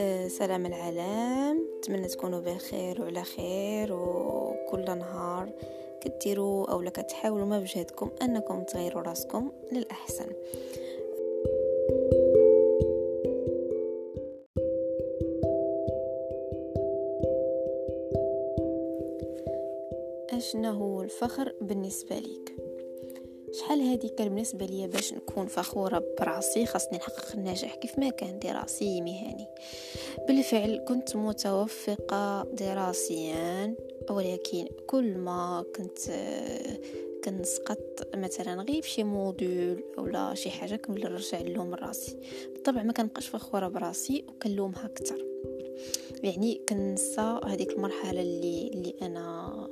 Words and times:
آه، 0.00 0.28
سلام 0.28 0.66
العالم. 0.66 1.68
نتمنى 1.78 2.08
تكونوا 2.08 2.40
بخير 2.40 3.02
وعلى 3.02 3.22
خير 3.24 3.92
وكل 3.92 4.84
نهار 4.98 5.52
كديروا 6.00 6.70
اولا 6.70 6.90
كتحاولوا 6.90 7.46
ما 7.46 7.60
بجهدكم 7.60 8.10
أنكم 8.22 8.62
تغيروا 8.62 9.02
راسكم 9.02 9.52
للأحسن. 9.72 10.26
اشنا 20.30 20.70
هو 20.70 21.02
الفخر 21.02 21.54
بالنسبة 21.60 22.18
ليك؟ 22.18 22.59
شحال 23.52 23.80
هادي 23.80 24.08
كان 24.08 24.28
بالنسبة 24.28 24.66
ليا 24.66 24.86
باش 24.86 25.12
نكون 25.12 25.46
فخورة 25.46 26.04
براسي 26.20 26.66
خاصني 26.66 26.98
نحقق 26.98 27.32
النجاح 27.34 27.74
كيف 27.74 27.98
ما 27.98 28.10
كان 28.10 28.38
دراسي 28.38 29.00
مهني. 29.00 29.46
بالفعل 30.28 30.84
كنت 30.88 31.16
متوفقة 31.16 32.42
دراسيا 32.52 33.74
ولكن 34.10 34.68
كل 34.86 35.18
ما 35.18 35.64
كنت 35.76 35.98
كنسقط 37.24 38.08
مثلا 38.14 38.62
غير 38.62 38.82
شي 38.82 39.04
module 39.04 39.84
ولا 39.98 40.34
شي 40.34 40.50
حاجة 40.50 40.76
كنولي 40.76 41.04
نرجع 41.04 41.40
نلوم 41.40 41.74
راسي. 41.74 42.18
بالطبع 42.52 42.82
ما 42.82 42.92
كنبقاش 42.92 43.28
فخورة 43.28 43.68
براسي 43.68 44.24
وكنلومها 44.28 44.86
أكثر 44.86 45.30
يعني 46.22 46.60
كنسى 46.68 47.40
هذيك 47.44 47.70
المرحلة 47.70 48.22
اللي 48.22 48.68
اللي 48.74 48.94
أنا 49.02 49.69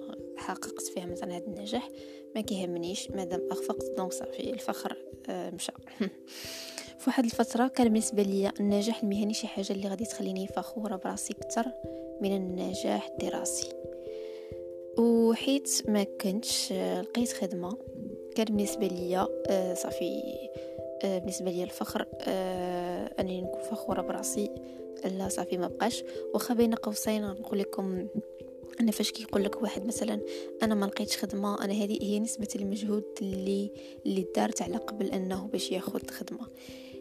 حققت 0.48 0.83
فيها 0.83 1.07
مثلا 1.07 1.37
هذا 1.37 1.47
النجاح 1.47 1.88
ما 2.34 2.41
كيهمنيش. 2.41 3.11
مادام 3.11 3.48
أخفقت 3.51 3.93
donc 3.97 4.12
صافي 4.12 4.51
الفخر 4.51 4.97
آه 5.29 5.51
مشى. 5.51 5.73
في 6.98 7.05
واحد 7.06 7.25
الفترة 7.25 7.69
كان 7.69 7.89
بالنسبة 7.89 8.22
لي 8.22 8.53
النجاح 8.61 9.03
المهني 9.03 9.34
شي 9.34 9.47
حاجة 9.47 9.72
اللي 9.72 9.89
غادي 9.89 10.05
تخليني 10.05 10.47
فخورة 10.47 10.97
براسي 10.97 11.34
أكثر 11.42 11.72
من 12.20 12.37
النجاح 12.37 13.09
الدراسي. 13.09 13.69
وحيت 14.98 15.83
ما 15.89 16.03
كنتش 16.03 16.72
لقيت 16.72 17.33
خدمة 17.33 17.78
كان 18.37 18.47
بالنسبة 18.47 18.87
لي 18.87 19.28
آه 19.48 19.75
صافي 19.75 20.22
آه 21.05 21.19
بالنسبة 21.19 21.50
لي 21.50 21.65
الفخر 21.65 22.06
آه 22.28 23.15
أنني 23.20 23.41
نكون 23.41 23.61
فخورة 23.61 24.03
براسي. 24.03 24.50
لا 25.05 25.28
صافي 25.28 25.56
ما 25.56 25.69
بقاش. 25.69 26.05
واخا 26.34 26.55
بين 26.55 26.75
قوسين 26.75 27.22
نقول 27.22 27.59
لكم 27.59 28.09
أنا 28.80 28.91
فاش 28.91 29.11
كيقول 29.11 29.44
لك 29.44 29.62
واحد 29.62 29.86
مثلا 29.86 30.20
أنا 30.62 30.74
ما 30.74 30.86
لقيتش 30.86 31.16
خدمة 31.16 31.64
أنا 31.64 31.72
هذه 31.72 31.98
هي 32.02 32.20
نسبة 32.20 32.48
المجهود 32.56 33.05
اللي 33.22 33.70
اللي 34.06 34.27
دارت 34.36 34.62
على 34.62 34.77
قبل 34.77 35.06
أنه 35.06 35.47
باش 35.47 35.72
ياخذ 35.72 36.10
خدمة. 36.10 36.47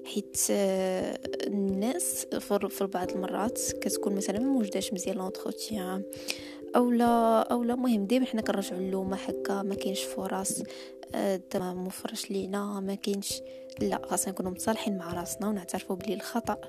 حيت 0.05 0.37
آه، 0.51 1.19
الناس 1.47 2.25
في 2.25 2.87
بعض 2.93 3.11
المرات 3.11 3.61
كتكون 3.81 4.15
مثلا 4.15 4.39
ما 4.39 4.45
موجداش 4.45 4.93
مزيان 4.93 5.17
لونتروتيان 5.17 6.03
اولا 6.75 7.41
اولا 7.41 7.75
مهم 7.75 8.05
ديما 8.05 8.25
حنا 8.25 8.41
كنرجعوا 8.41 8.79
اللومه 8.81 9.17
هكا 9.17 9.61
ما 9.61 9.75
كاينش 9.75 10.03
فرص 10.03 10.63
الدم 11.15 11.83
مفرش 11.83 12.31
لينا 12.31 12.79
ما 12.79 12.95
كاينش 12.95 13.41
لا 13.81 14.01
خاصنا 14.05 14.33
نكونوا 14.33 14.51
متصالحين 14.51 14.97
مع 14.97 15.13
راسنا 15.13 15.49
ونعترفوا 15.49 15.95
بلي 15.95 16.13
الخطأ. 16.13 16.53
آه 16.53 16.67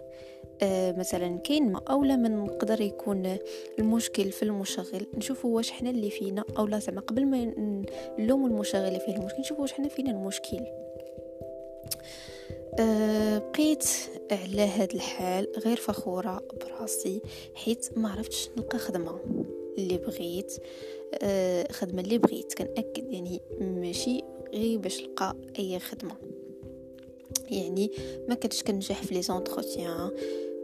مثلا 0.99 1.39
كاين 1.39 1.73
ما 1.73 1.81
اولا 1.91 2.17
من 2.17 2.37
نقدر 2.37 2.81
يكون 2.81 3.37
المشكل 3.79 4.33
في 4.33 4.43
المشغل. 4.43 5.07
نشوفوا 5.15 5.57
واش 5.57 5.71
حنا 5.71 5.91
اللي 5.91 6.11
فينا 6.11 6.45
اولا 6.59 6.79
زعما 6.79 7.01
قبل 7.01 7.27
ما 7.27 7.55
نلوم 8.19 8.47
المشغل 8.47 8.81
اللي 8.81 9.01
فيه 9.01 9.17
المشكل 9.17 9.41
نشوفوا 9.41 9.63
واش 9.63 9.73
حنا 9.73 9.89
فينا 9.89 10.11
المشكل. 10.11 10.61
أه 12.81 13.39
بقيت 13.39 13.85
على 14.31 14.63
هاد 14.63 14.95
الحال 14.95 15.53
غير 15.65 15.77
فخورة 15.77 16.43
براسي 16.61 17.23
حيت 17.55 17.99
ما 17.99 18.11
عرفتش 18.11 18.51
نلقى 18.57 18.79
خدمة 18.79 19.21
اللي 19.79 19.99
بغيت. 19.99 20.57
أه 21.23 21.73
خدمة 21.73 22.03
اللي 22.03 22.19
بغيت 22.19 22.55
كنأكد 22.55 23.13
يعني 23.13 23.41
ماشي 23.61 24.23
غير 24.55 24.79
باش 24.79 25.03
نلقى 25.03 25.37
أي 25.59 25.79
خدمة. 25.79 26.17
يعني 27.51 27.91
ما 28.29 28.35
كنتش 28.35 28.63
كنجح 28.63 29.03
في 29.03 29.15
لي 29.15 29.23
زونتروتيان. 29.23 30.11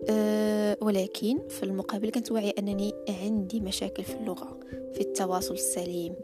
أه 0.09 0.77
ولكن 0.81 1.49
في 1.49 1.63
المقابل 1.63 2.11
كنت 2.11 2.33
واعي 2.33 2.51
أنني 2.51 2.93
عندي 3.09 3.61
مشاكل 3.61 4.03
في 4.03 4.15
اللغة 4.15 4.59
في 4.95 5.01
التواصل 5.01 5.55
السليم. 5.55 6.15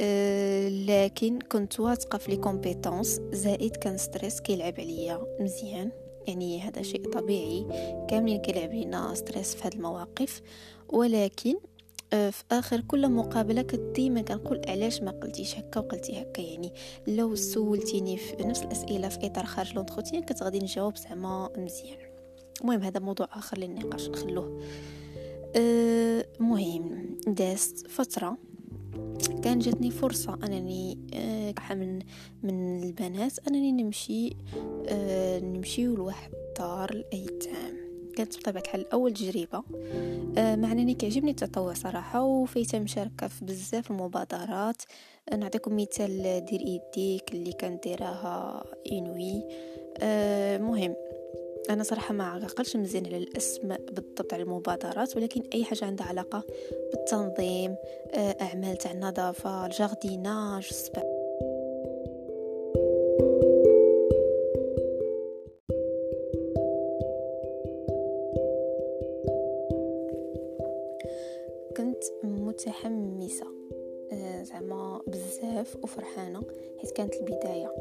أه 0.00 0.68
لكن 0.68 1.38
كنت 1.38 1.80
واثقة 1.80 2.18
في 2.18 2.30
les 2.30 2.36
compétences 2.36 3.20
زائد 3.32 3.76
كان 3.76 3.96
stress 3.96 4.40
كيلعب 4.40 4.74
عليا 4.80 5.36
مزيان. 5.40 5.90
يعني 6.26 6.60
هذا 6.60 6.82
شيء 6.82 7.10
طبيعي. 7.10 7.66
كاملين 8.10 8.40
كيلعب 8.40 8.72
لينا 8.72 9.14
stress 9.14 9.54
في 9.54 9.68
هذه 9.68 9.74
المواقف. 9.74 10.42
ولكن 10.88 11.54
آه، 12.12 12.30
في 12.30 12.44
آخر 12.52 12.80
كل 12.80 13.08
مقابلة 13.08 13.62
كنت 13.62 13.96
ديما 13.96 14.22
كنقول 14.22 14.60
علاش 14.68 15.02
ما 15.02 15.10
قلتيش 15.10 15.58
هكا 15.58 15.80
وقلتي 15.80 16.22
هكا. 16.22 16.40
يعني 16.40 16.72
لو 17.06 17.34
سولتيني 17.34 18.16
في 18.16 18.36
نفس 18.44 18.62
الأسئلة 18.62 19.08
في 19.08 19.26
إطار 19.26 19.44
خارج 19.44 19.74
l'entretien 19.74 20.22
كنت 20.22 20.42
غادي 20.42 20.58
نجاوب 20.58 20.96
زعما 20.96 21.50
مزيان. 21.56 22.11
المهم 22.60 22.82
هذا 22.82 23.00
موضوع 23.00 23.28
آخر 23.32 23.58
للنقاش 23.58 24.08
نخلوه. 24.08 24.60
أه 25.56 26.26
مهم. 26.40 27.16
دازت 27.26 27.86
فترة 27.86 28.38
كان 29.44 29.58
جاتني 29.58 29.90
فرصة 29.90 30.38
أنني 30.44 30.98
أه 31.14 31.74
من 31.74 31.98
من 32.42 32.82
البنات 32.82 33.48
أنني 33.48 33.72
نمشي 33.72 34.30
أه 34.88 35.38
نمشي 35.40 35.86
لواحد 35.86 36.30
دار 36.58 36.90
الأيتام. 36.90 37.82
كانت 38.16 38.38
بطبيعة 38.38 38.62
الحال 38.62 38.92
أول 38.92 39.12
تجربة. 39.12 39.62
أه 40.38 40.56
مع 40.56 40.72
أنني 40.72 40.94
كيعجبني 40.94 41.30
التطوع 41.30 41.72
صراحة 41.74 42.22
وفايتة 42.22 42.78
مشاركة 42.78 43.28
في 43.28 43.44
بزاف 43.44 43.90
المبادرات. 43.90 44.82
نعطيكم 45.38 45.76
مثال 45.76 46.44
دير 46.44 46.60
إيديك 46.60 47.32
اللي 47.32 47.52
كانت 47.52 47.82
ديراها 47.82 48.64
إنوي. 48.92 49.42
أه 49.98 50.58
مهم. 50.58 50.94
أنا 51.70 51.82
صراحة 51.82 52.14
ما 52.14 52.24
عقلتش 52.24 52.76
مزيان 52.76 53.06
على 53.06 53.16
الأسم 53.16 53.68
بالضبط 53.68 54.32
على 54.34 54.42
المبادرات 54.42 55.16
ولكن 55.16 55.42
أي 55.54 55.64
حاجة 55.64 55.84
عندها 55.84 56.06
علاقة 56.06 56.44
بالتنظيم 56.92 57.76
آه، 58.14 58.36
أعمال 58.40 58.76
تاع 58.76 58.90
النظافة 58.90 59.66
الجارديناج 59.66 60.68
السبع. 60.70 61.02
كنت 71.76 72.04
متحمسة 72.24 73.46
آه، 74.12 74.42
زعما 74.42 75.00
بزاف 75.06 75.76
وفرحانة 75.82 76.42
حيت 76.78 76.90
كانت 76.90 77.14
البداية 77.14 77.74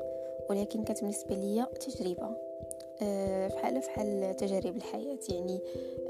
ولكن 0.49 0.83
كانت 0.83 1.01
بالنسبة 1.01 1.35
ليا 1.35 1.65
تجربة. 1.65 2.50
فحال 3.01 3.81
فحال 3.81 4.35
تجارب 4.35 4.77
الحياة 4.77 5.19
يعني 5.29 5.59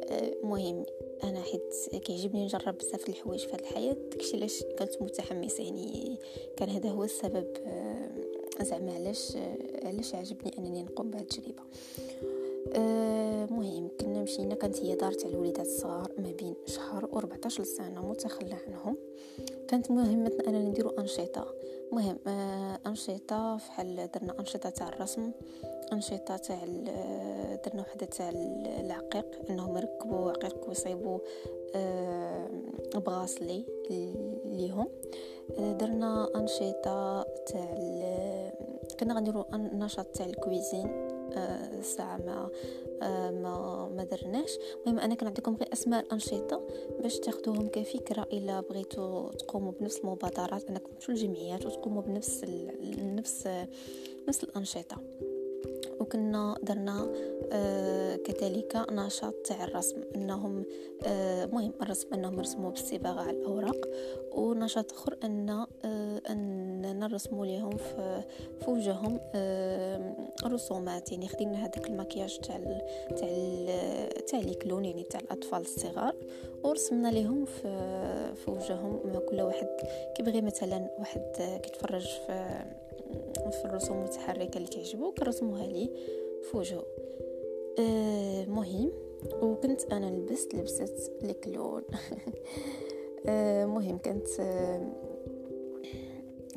آه، 0.10 0.34
مهم. 0.44 0.86
أنا 1.24 1.42
حيت 1.42 2.04
كيعجبني 2.04 2.44
نجرب 2.44 2.78
بزاف 2.78 3.10
الحوايج 3.10 3.40
في 3.40 3.54
هذه 3.54 3.60
الحياة. 3.60 3.96
داكشي 4.12 4.38
علاش 4.38 4.64
كنت 4.80 5.02
متحمسة 5.02 5.64
يعني 5.64 6.18
كان 6.58 6.70
هذا 6.70 6.90
هو 6.90 7.04
السبب. 7.04 7.48
آه، 7.66 8.10
زعما 8.62 8.94
علاش 8.94 9.36
آه، 9.36 9.88
علاش 9.88 10.16
عجبني 10.16 10.58
أنني 10.58 10.84
نقوم 10.84 11.12
بهذه 11.12 11.28
التجربه 12.68 13.12
مهم. 13.52 13.90
كنا 14.00 14.22
مشينا 14.22 14.56
كانت 14.56 14.78
هي 14.78 14.96
دار 14.96 15.12
تاع 15.12 15.30
الوليدات 15.30 15.66
الصغار 15.66 16.12
ما 16.18 16.32
بين 16.32 16.56
شهر 16.66 17.06
و 17.06 17.18
14 17.18 17.64
سنة 17.64 18.10
متخلى 18.10 18.56
عنهم. 18.68 18.98
كانت 19.68 19.92
مهمتنا 19.92 20.48
أننا 20.48 20.70
نديرو 20.70 20.90
أنشطة. 20.90 21.54
مهم 21.92 22.18
أنشطة 22.88 23.58
فحال 23.58 24.10
درنا 24.14 24.40
أنشطة 24.40 24.70
تاع 24.70 24.88
الرسم 24.88 25.32
أنشطة 25.94 26.38
تاع 26.38 26.66
درنا 27.66 27.82
وحدة 27.82 28.06
تاع 28.06 28.30
العقيق 28.80 29.26
إنهم 29.50 29.78
يركبوا 29.78 30.30
عقيق 30.30 30.68
ويصيبوا 30.68 31.20
آه، 31.76 32.48
بغاسلي 32.96 33.66
ليهم. 34.46 34.88
درنا 35.60 36.30
أنشطة 36.36 37.24
تاع 37.24 37.76
كنا 39.00 39.14
غنديروا 39.14 39.44
نشاط 39.54 40.06
تاع 40.06 40.26
الكويزين. 40.26 41.11
الساعة 41.80 42.16
آه، 42.16 42.22
ما 42.26 42.50
آه، 43.02 43.32
ما 43.32 43.90
ما 43.96 44.04
درناش. 44.04 44.58
المهم 44.86 45.00
أنا 45.00 45.16
كنعطيكم 45.16 45.56
غير 45.56 45.74
أسماء 45.74 46.04
الأنشطة 46.06 46.68
باش 47.02 47.20
تاخذوهم 47.20 47.68
كفكرة 47.68 48.28
إلا 48.34 48.62
بغيتوا 48.62 49.32
تقوموا 49.32 49.72
بنفس 49.80 50.00
المبادرات 50.00 50.70
أنكم 50.70 50.92
تمشوا 50.94 51.14
الجمعيات 51.14 51.66
وتقوموا 51.66 52.02
بنفس 52.02 52.46
نفس 52.98 53.48
نفس 54.28 54.44
الأنشطة. 54.44 54.98
وكنا 56.00 56.56
درنا 56.64 57.14
آه 57.52 58.16
كذلك 58.16 58.86
نشاط 58.92 59.34
تاع 59.34 59.64
الرسم 59.64 60.04
إنهم 60.16 60.66
آه 61.04 61.46
مهم 61.46 61.74
الرسم 61.82 62.14
إنهم 62.14 62.38
يرسموا 62.38 62.70
بالصباغه 62.70 63.22
على 63.22 63.38
الأوراق. 63.38 63.88
ونشاط 64.32 64.92
آخر 64.92 65.18
أن 65.24 65.50
آه 65.50 66.22
أن 66.30 66.71
نرسموا 66.86 67.46
ليهم 67.46 67.78
في 67.78 68.72
وجههم 68.72 69.20
رسومات. 70.46 71.12
يعني 71.12 71.28
خدينا 71.28 71.58
هذاك 71.66 71.88
المكياج 71.88 72.40
تاع 72.40 72.58
تاع 73.10 73.30
تاع 74.28 74.40
لي 74.40 74.54
كلون 74.54 74.86
يعني 74.86 75.04
تاع 75.04 75.20
الأطفال 75.20 75.62
الصغار 75.62 76.16
ورسمنا 76.64 77.08
لهم 77.08 77.46
في 77.46 77.62
في 78.36 78.52
وجههم 78.52 79.20
كل 79.30 79.42
واحد 79.42 79.68
كيبغي 80.16 80.42
مثلا 80.42 80.90
واحد 81.00 81.22
كيتفرج 81.64 82.08
في 82.08 82.64
في 83.52 83.66
الرسوم 83.66 83.98
المتحركة 83.98 84.58
اللي 84.58 84.68
كيعجبو 84.68 85.12
كنرسموها 85.12 85.68
ليه 85.68 85.90
في 86.44 86.58
وجهه 86.58 86.86
آه 87.80 88.46
مهم 88.46 88.92
وكنت 89.42 89.86
أنا 89.92 90.06
لبست 90.06 90.56
لبسه 90.56 91.12
الكلون 91.24 91.82
آه 93.28 93.66
مهم 93.66 93.98
كانت 93.98 94.28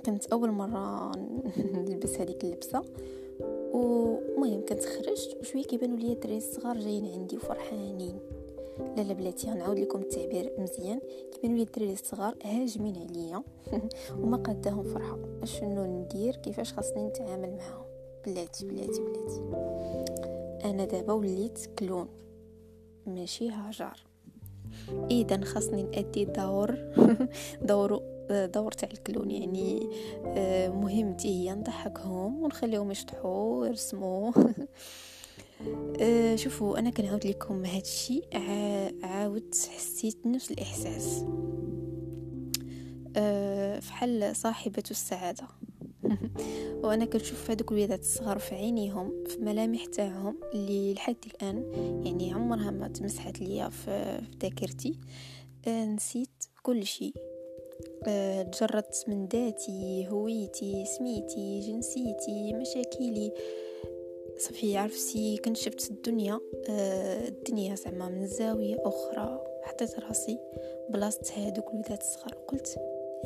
كانت 0.05 0.27
أول 0.27 0.51
مرة 0.51 1.13
نلبس 1.89 2.21
هذيك 2.21 2.45
اللبسة. 2.45 2.85
ومهم 3.73 4.65
كنت 4.69 4.85
خرجت 4.85 5.37
وشوية 5.41 5.63
كيبانوا 5.63 5.97
لي 5.97 6.13
الدراري 6.13 6.37
الصغار 6.37 6.79
جايين 6.79 7.07
عندي 7.07 7.37
وفرحانين. 7.37 8.19
لا 8.97 9.03
لا 9.03 9.13
بلاتي 9.13 9.51
غنعاود 9.51 9.79
لكم 9.79 9.99
التعبير 9.99 10.53
مزيان. 10.59 11.01
كيبانوا 11.33 11.57
لي 11.57 11.63
الدراري 11.63 11.93
الصغار 11.93 12.35
هاجمين 12.45 12.97
عليا 12.97 13.43
وما 14.21 14.37
قداهم 14.37 14.83
فرحة. 14.83 15.19
اشنو 15.43 15.85
ندير؟ 15.85 16.37
كيفاش 16.37 16.73
خاصني 16.73 17.03
نتعامل 17.03 17.57
معاهم؟ 17.57 17.85
بلاتي 18.27 18.67
بلاتي 18.67 19.01
بلاتي. 19.01 19.41
أنا 20.65 20.85
دابا 20.85 21.13
وليت 21.13 21.67
clown. 21.79 22.09
ماشي 23.07 23.51
هاجر. 23.51 24.05
اذا 25.11 25.45
خاصني 25.45 25.83
نأدي 25.83 26.25
دور 26.25 26.79
دور 27.63 28.14
دور 28.31 28.73
تاع 28.73 28.89
الكلون 28.93 29.31
يعني 29.31 29.91
آه، 30.27 30.69
مهمتي 30.69 31.29
هي 31.29 31.55
نضحكهم 31.55 32.43
ونخليهم 32.43 32.91
يشطحوا 32.91 33.61
ويرسموا. 33.61 34.33
آه، 36.01 36.37
شوفوا 36.37 36.79
أنا 36.79 36.91
كنعاود 36.91 37.27
لكم 37.27 37.65
هذا 37.65 37.79
الشيء 37.79 38.25
عاود 39.03 39.55
حسيت 39.77 40.27
نفس 40.27 40.51
الإحساس. 40.51 41.25
آه، 43.17 43.81
فحال 43.81 44.37
صاحبة 44.37 44.83
السعادة. 44.91 45.49
وأنا 46.85 47.05
كنشوف 47.05 47.51
هذوك 47.51 47.73
الوليدات 47.73 48.01
الصغار 48.01 48.39
في 48.39 48.55
عينيهم 48.55 49.25
في 49.27 49.39
ملامح 49.39 49.85
تاعهم 49.85 50.37
اللي 50.55 50.95
لحد 50.95 51.17
الآن 51.27 51.73
يعني 52.07 52.33
عمرها 52.33 52.71
ما 52.71 52.89
تمسحت 52.89 53.41
ليا 53.41 53.69
في 53.69 54.21
ذاكرتي. 54.43 54.99
نسيت 55.69 56.45
كل 56.63 56.87
شيء 56.87 57.15
تجردت 58.53 59.05
من 59.09 59.27
ذاتي 59.27 60.09
هويتي 60.11 60.85
سميتي 60.85 61.61
جنسيتي 61.61 62.53
مشاكلي. 62.55 63.33
صافي 64.39 64.77
عرفتي 64.77 65.37
كنت 65.37 65.57
شفت 65.57 65.91
الدنيا. 65.91 66.41
آه، 66.71 67.29
الدنيا 67.29 67.75
زعما 67.75 68.09
من 68.09 68.27
زاوية 68.27 68.77
أخرى 68.79 69.45
حطيت 69.63 69.99
راسي 69.99 70.39
بلاصه 70.89 71.35
هادوك 71.37 71.69
الولاد 71.69 71.99
الصغار. 72.01 72.39
وقلت 72.39 72.79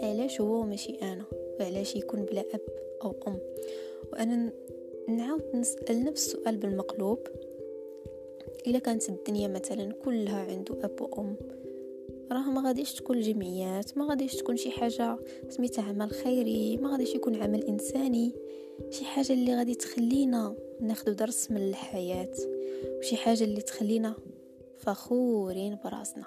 علاش 0.02 0.40
هو 0.40 0.62
ماشي 0.62 0.98
أنا؟ 1.02 1.24
وعلاش 1.60 1.96
يكون 1.96 2.24
بلا 2.24 2.40
أب 2.40 2.60
أو 3.04 3.14
أم؟ 3.26 3.38
وأنا 4.12 4.52
نعاود 5.08 5.42
نسأل 5.54 6.04
نفس 6.04 6.26
السؤال 6.26 6.56
بالمقلوب. 6.56 7.18
إلا 8.66 8.78
كانت 8.78 9.08
الدنيا 9.08 9.48
مثلا 9.48 9.92
كلها 9.92 10.38
عنده 10.38 10.84
أب 10.84 11.00
وأم 11.00 11.36
راه 12.32 12.50
ما 12.50 12.66
غاديش 12.66 12.94
تكون 12.94 13.20
جمعيات 13.20 13.98
ما 13.98 14.06
غاديش 14.08 14.36
تكون 14.36 14.56
شي 14.56 14.70
حاجة 14.70 15.18
سميتها 15.48 15.84
عمل 15.84 16.10
خيري 16.10 16.76
ما 16.76 16.92
غاديش 16.92 17.14
يكون 17.14 17.42
عمل 17.42 17.64
إنساني 17.64 18.32
شي 18.90 19.04
حاجة 19.04 19.32
اللي 19.32 19.56
غادي 19.56 19.74
تخلينا 19.74 20.54
ناخذ 20.80 21.14
درس 21.14 21.50
من 21.50 21.68
الحياة 21.68 22.34
وشي 22.98 23.16
حاجة 23.16 23.44
اللي 23.44 23.60
تخلينا 23.60 24.14
فخورين 24.76 25.78
براسنا. 25.84 26.24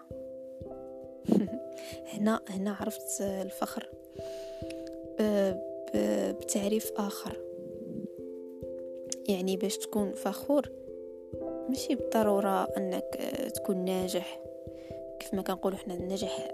هنا 2.14 2.42
هنا 2.50 2.72
عرفت 2.72 3.22
الفخر 3.22 3.90
بتعريف 6.40 6.92
آخر. 6.98 7.38
يعني 9.30 9.58
باش 9.58 9.78
تكون 9.78 10.12
فخور 10.12 10.70
ماشي 11.70 11.96
بالضرورة 11.96 12.64
أنك 12.78 13.16
تكون 13.56 13.86
ناجح. 13.86 14.41
كيف 15.22 15.34
ما 15.34 15.42
كنقولوا 15.42 15.78
حنا 15.78 15.94
النجاح 15.94 16.52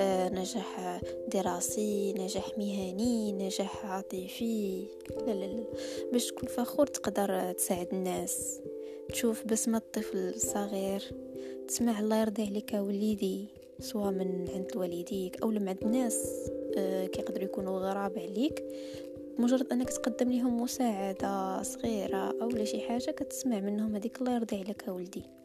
آه 0.00 0.28
نجاح 0.28 1.00
دراسي 1.28 2.12
نجاح 2.12 2.58
مهني 2.58 3.32
نجاح 3.32 3.86
عاطفي 3.86 4.86
لا 5.26 5.32
لا 5.32 5.46
لا 5.46 5.64
باش 6.12 6.26
تكون 6.26 6.48
فخور 6.48 6.86
تقدر 6.86 7.52
تساعد 7.52 7.88
الناس. 7.92 8.60
تشوف 9.08 9.44
بسمة 9.46 9.78
الطفل 9.78 10.18
الصغير 10.18 11.02
تسمع 11.68 12.00
الله 12.00 12.20
يرضي 12.20 12.46
عليك 12.46 12.72
وليدي 12.74 13.48
سواء 13.78 14.10
من 14.10 14.48
عند 14.54 14.76
والديك 14.76 15.42
أو 15.42 15.50
لما 15.50 15.70
عند 15.70 15.84
ناس 15.84 16.50
آه 16.76 17.06
كيقدروا 17.06 17.44
يكونوا 17.44 17.78
غراب 17.78 18.18
عليك. 18.18 18.64
مجرد 19.38 19.72
أنك 19.72 19.90
تقدم 19.90 20.32
لهم 20.32 20.62
مساعدة 20.62 21.62
صغيرة 21.62 22.34
أو 22.42 22.64
شي 22.64 22.80
حاجة 22.80 23.10
كتسمع 23.10 23.60
منهم 23.60 23.94
هذيك 23.94 24.20
الله 24.20 24.34
يرضي 24.34 24.56
عليك 24.56 24.84
ولدي. 24.88 25.39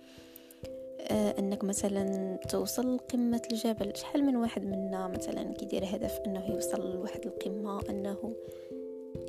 أنك 1.11 1.63
مثلا 1.63 2.35
توصل 2.49 2.95
لقمة 2.95 3.41
الجبل. 3.51 3.95
شحال 3.95 4.23
من 4.23 4.35
واحد 4.35 4.65
منا 4.65 5.07
مثلا 5.07 5.53
كيدير 5.53 5.83
هدف 5.85 6.19
أنه 6.27 6.49
يوصل 6.49 6.93
لواحد 6.93 7.25
القمة 7.25 7.81
أنه 7.89 8.35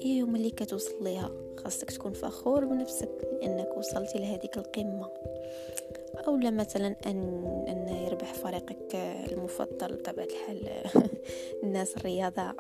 يوم 0.05 0.37
اللي 0.37 0.50
كتوصل 0.50 1.05
ليها 1.05 1.31
خاصك 1.56 1.90
تكون 1.90 2.12
فخور 2.12 2.64
بنفسك 2.64 3.28
لأنك 3.32 3.76
وصلتي 3.76 4.19
لهذيك 4.19 4.58
القمة. 4.58 5.11
أو 6.26 6.37
لا 6.37 6.50
مثلا 6.50 6.96
ان 7.06 7.46
أن 7.69 7.88
يربح 7.88 8.34
فريقك 8.34 8.94
المفضل 9.32 9.96
بطبيعة 9.96 10.26
الحال 10.26 10.69
الناس 11.64 11.96
الرياضة. 11.96 12.55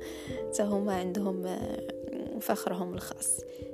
هما 0.60 0.94
عندهم 0.94 1.46
فخرهم 2.40 2.94
الخاص. 2.94 3.40
آه، 3.40 3.71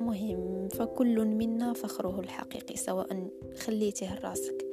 مهم. 0.00 0.68
فكل 0.68 1.24
منا 1.24 1.72
فخره 1.72 2.20
الحقيقي 2.20 2.76
سواء 2.76 3.28
خليته 3.56 4.14
لراسك 4.14 4.66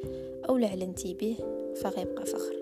أو 0.49 0.57
لعلنتي 0.57 1.13
به 1.13 1.35
فغيبقى 1.75 2.25
فخر. 2.25 2.55